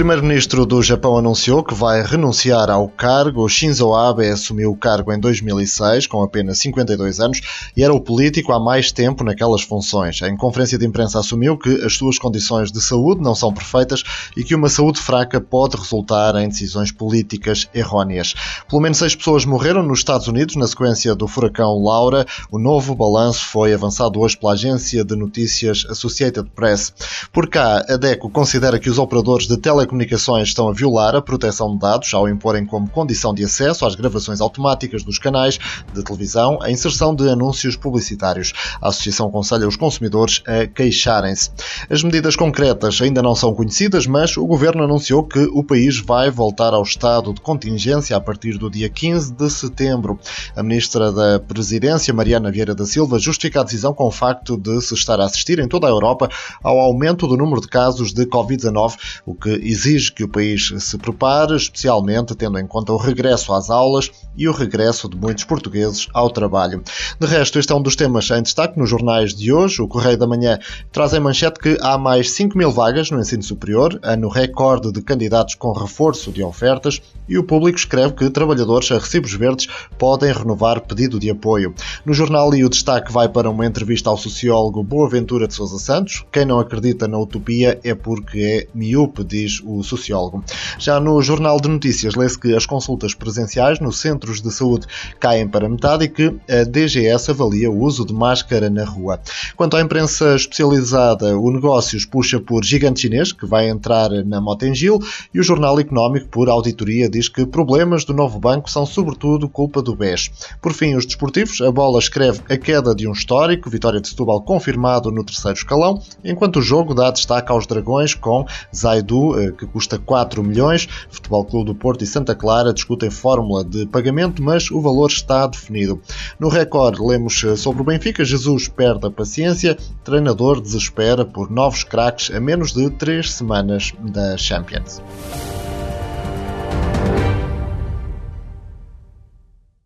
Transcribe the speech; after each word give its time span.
primeiro-ministro 0.00 0.64
do 0.64 0.82
Japão 0.82 1.18
anunciou 1.18 1.62
que 1.62 1.74
vai 1.74 2.02
renunciar 2.02 2.70
ao 2.70 2.88
cargo. 2.88 3.46
Shinzo 3.46 3.92
Abe 3.92 4.30
assumiu 4.30 4.70
o 4.70 4.76
cargo 4.76 5.12
em 5.12 5.20
2006, 5.20 6.06
com 6.06 6.22
apenas 6.22 6.58
52 6.60 7.20
anos, 7.20 7.42
e 7.76 7.84
era 7.84 7.92
o 7.92 8.00
político 8.00 8.50
há 8.50 8.58
mais 8.58 8.90
tempo 8.90 9.22
naquelas 9.22 9.60
funções. 9.60 10.22
Em 10.22 10.34
conferência 10.38 10.78
de 10.78 10.86
imprensa 10.86 11.18
assumiu 11.18 11.58
que 11.58 11.84
as 11.84 11.98
suas 11.98 12.18
condições 12.18 12.72
de 12.72 12.80
saúde 12.80 13.20
não 13.20 13.34
são 13.34 13.52
perfeitas 13.52 14.02
e 14.34 14.42
que 14.42 14.54
uma 14.54 14.70
saúde 14.70 14.98
fraca 14.98 15.38
pode 15.38 15.76
resultar 15.76 16.34
em 16.36 16.48
decisões 16.48 16.90
políticas 16.90 17.68
erróneas. 17.74 18.34
Pelo 18.70 18.80
menos 18.80 18.96
seis 18.96 19.14
pessoas 19.14 19.44
morreram 19.44 19.82
nos 19.82 19.98
Estados 19.98 20.28
Unidos 20.28 20.56
na 20.56 20.66
sequência 20.66 21.14
do 21.14 21.28
furacão 21.28 21.78
Laura. 21.78 22.24
O 22.50 22.58
novo 22.58 22.94
balanço 22.94 23.44
foi 23.44 23.74
avançado 23.74 24.18
hoje 24.18 24.34
pela 24.38 24.54
agência 24.54 25.04
de 25.04 25.14
notícias 25.14 25.84
Associated 25.90 26.48
Press. 26.54 26.90
Por 27.30 27.50
cá, 27.50 27.84
a 27.86 27.98
DECO 27.98 28.30
considera 28.30 28.78
que 28.78 28.88
os 28.88 28.98
operadores 28.98 29.46
de 29.46 29.58
tele 29.58 29.89
telecomunicações 29.90 30.48
estão 30.48 30.68
a 30.68 30.72
violar 30.72 31.16
a 31.16 31.22
proteção 31.22 31.72
de 31.72 31.78
dados 31.80 32.14
ao 32.14 32.28
imporem 32.28 32.64
como 32.64 32.88
condição 32.88 33.34
de 33.34 33.44
acesso 33.44 33.84
às 33.84 33.94
gravações 33.94 34.40
automáticas 34.40 35.02
dos 35.02 35.18
canais 35.18 35.58
de 35.92 36.02
televisão 36.04 36.58
a 36.62 36.70
inserção 36.70 37.14
de 37.14 37.28
anúncios 37.28 37.76
publicitários. 37.76 38.52
A 38.80 38.88
Associação 38.88 39.28
aconselha 39.28 39.66
os 39.66 39.76
consumidores 39.76 40.42
a 40.46 40.66
queixarem-se. 40.66 41.50
As 41.88 42.02
medidas 42.02 42.36
concretas 42.36 43.00
ainda 43.02 43.20
não 43.20 43.34
são 43.34 43.52
conhecidas, 43.52 44.06
mas 44.06 44.36
o 44.36 44.46
governo 44.46 44.84
anunciou 44.84 45.24
que 45.24 45.40
o 45.52 45.64
país 45.64 45.98
vai 45.98 46.30
voltar 46.30 46.72
ao 46.72 46.82
estado 46.82 47.32
de 47.34 47.40
contingência 47.40 48.16
a 48.16 48.20
partir 48.20 48.58
do 48.58 48.70
dia 48.70 48.88
15 48.88 49.32
de 49.32 49.50
setembro. 49.50 50.18
A 50.54 50.62
ministra 50.62 51.10
da 51.10 51.40
Presidência, 51.40 52.14
Mariana 52.14 52.50
Vieira 52.50 52.74
da 52.74 52.86
Silva, 52.86 53.18
justifica 53.18 53.60
a 53.60 53.64
decisão 53.64 53.92
com 53.92 54.06
o 54.06 54.10
facto 54.10 54.56
de 54.56 54.80
se 54.80 54.94
estar 54.94 55.20
a 55.20 55.24
assistir 55.24 55.58
em 55.58 55.68
toda 55.68 55.86
a 55.86 55.90
Europa 55.90 56.28
ao 56.62 56.78
aumento 56.78 57.26
do 57.26 57.36
número 57.36 57.60
de 57.60 57.68
casos 57.68 58.12
de 58.12 58.26
Covid-19, 58.26 58.96
o 59.26 59.34
que 59.34 59.50
exige 59.80 60.12
que 60.12 60.24
o 60.24 60.28
país 60.28 60.72
se 60.78 60.98
prepare, 60.98 61.56
especialmente 61.56 62.34
tendo 62.34 62.58
em 62.58 62.66
conta 62.66 62.92
o 62.92 62.98
regresso 62.98 63.52
às 63.54 63.70
aulas 63.70 64.10
e 64.36 64.46
o 64.46 64.52
regresso 64.52 65.08
de 65.08 65.16
muitos 65.16 65.44
portugueses 65.44 66.06
ao 66.12 66.30
trabalho. 66.30 66.82
De 67.18 67.26
resto, 67.26 67.58
este 67.58 67.72
é 67.72 67.74
um 67.74 67.82
dos 67.82 67.96
temas 67.96 68.30
em 68.30 68.42
destaque 68.42 68.78
nos 68.78 68.90
jornais 68.90 69.34
de 69.34 69.52
hoje. 69.52 69.80
O 69.80 69.88
Correio 69.88 70.18
da 70.18 70.26
Manhã 70.26 70.58
traz 70.92 71.14
em 71.14 71.20
manchete 71.20 71.58
que 71.58 71.78
há 71.80 71.96
mais 71.96 72.30
5 72.32 72.56
mil 72.56 72.70
vagas 72.70 73.10
no 73.10 73.20
ensino 73.20 73.42
superior, 73.42 73.98
ano 74.02 74.28
recorde 74.28 74.92
de 74.92 75.00
candidatos 75.00 75.54
com 75.54 75.72
reforço 75.72 76.30
de 76.30 76.42
ofertas, 76.42 77.00
e 77.28 77.38
o 77.38 77.44
público 77.44 77.78
escreve 77.78 78.14
que 78.14 78.28
trabalhadores 78.28 78.90
a 78.90 78.98
recibos 78.98 79.32
verdes 79.32 79.68
podem 79.96 80.32
renovar 80.32 80.80
pedido 80.80 81.18
de 81.18 81.30
apoio. 81.30 81.74
No 82.04 82.12
jornal, 82.12 82.54
e 82.54 82.64
o 82.64 82.68
destaque 82.68 83.12
vai 83.12 83.28
para 83.28 83.48
uma 83.48 83.64
entrevista 83.64 84.10
ao 84.10 84.16
sociólogo 84.16 84.82
Boaventura 84.82 85.46
de 85.46 85.54
Sousa 85.54 85.78
Santos. 85.78 86.24
Quem 86.32 86.44
não 86.44 86.58
acredita 86.58 87.06
na 87.06 87.18
utopia 87.18 87.78
é 87.84 87.94
porque 87.94 88.40
é 88.40 88.66
miúpe, 88.74 89.22
diz 89.22 89.59
o 89.64 89.82
sociólogo. 89.82 90.44
Já 90.78 91.00
no 91.00 91.20
Jornal 91.22 91.60
de 91.60 91.68
Notícias 91.68 92.14
lê-se 92.14 92.38
que 92.38 92.54
as 92.54 92.66
consultas 92.66 93.14
presenciais 93.14 93.80
nos 93.80 93.98
centros 93.98 94.40
de 94.40 94.50
saúde 94.52 94.86
caem 95.18 95.48
para 95.48 95.68
metade 95.68 96.04
e 96.04 96.08
que 96.08 96.34
a 96.48 96.64
DGS 96.64 97.30
avalia 97.30 97.70
o 97.70 97.80
uso 97.82 98.04
de 98.04 98.12
máscara 98.12 98.70
na 98.70 98.84
rua. 98.84 99.20
Quanto 99.56 99.76
à 99.76 99.80
imprensa 99.80 100.34
especializada, 100.34 101.38
o 101.38 101.50
Negócios 101.50 102.04
puxa 102.04 102.40
por 102.40 102.64
gigante 102.64 103.00
chinês, 103.00 103.32
que 103.32 103.46
vai 103.46 103.68
entrar 103.68 104.10
na 104.24 104.40
Motengil, 104.40 104.98
e 105.32 105.40
o 105.40 105.42
Jornal 105.42 105.78
Económico, 105.80 106.28
por 106.28 106.48
auditoria, 106.48 107.08
diz 107.08 107.28
que 107.28 107.46
problemas 107.46 108.04
do 108.04 108.14
novo 108.14 108.38
banco 108.38 108.70
são 108.70 108.86
sobretudo 108.86 109.48
culpa 109.48 109.82
do 109.82 109.94
BES. 109.94 110.30
Por 110.60 110.72
fim, 110.72 110.94
os 110.94 111.06
desportivos, 111.06 111.60
a 111.60 111.70
bola 111.70 111.98
escreve 111.98 112.40
a 112.48 112.56
queda 112.56 112.94
de 112.94 113.08
um 113.08 113.12
histórico, 113.12 113.70
vitória 113.70 114.00
de 114.00 114.08
Setúbal 114.08 114.42
confirmado 114.42 115.10
no 115.10 115.24
terceiro 115.24 115.56
escalão, 115.56 116.00
enquanto 116.24 116.56
o 116.56 116.62
jogo 116.62 116.94
dá 116.94 117.10
destaque 117.10 117.50
aos 117.50 117.66
dragões 117.66 118.14
com 118.14 118.46
Zaidu, 118.74 119.38
eh, 119.38 119.49
que 119.52 119.66
custa 119.66 119.98
4 119.98 120.42
milhões. 120.42 120.88
Futebol 121.10 121.44
Clube 121.44 121.66
do 121.66 121.74
Porto 121.74 122.02
e 122.02 122.06
Santa 122.06 122.34
Clara 122.34 122.72
discutem 122.72 123.10
fórmula 123.10 123.64
de 123.64 123.86
pagamento, 123.86 124.42
mas 124.42 124.70
o 124.70 124.80
valor 124.80 125.08
está 125.08 125.46
definido. 125.46 126.00
No 126.38 126.48
recorde, 126.48 127.00
lemos 127.00 127.42
eh, 127.44 127.56
sobre 127.56 127.82
o 127.82 127.84
Benfica, 127.84 128.24
Jesus 128.24 128.68
perde 128.68 129.06
a 129.06 129.10
paciência, 129.10 129.76
treinador 130.04 130.60
desespera 130.60 131.24
por 131.24 131.50
novos 131.50 131.84
craques 131.84 132.34
a 132.34 132.40
menos 132.40 132.72
de 132.72 132.90
3 132.90 133.30
semanas 133.30 133.92
da 134.00 134.36
Champions. 134.36 135.00